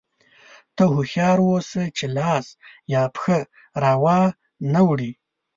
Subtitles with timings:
[0.75, 2.45] ته هوښیار اوسه چې لاس
[2.93, 3.39] یا پښه
[3.81, 5.11] را وانه وړې.